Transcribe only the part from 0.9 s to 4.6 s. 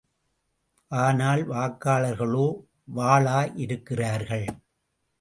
ஆனால் வாக்காளர்களோ வாளா இருக்கிறார்கள்!